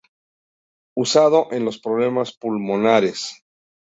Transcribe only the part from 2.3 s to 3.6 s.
pulmonares.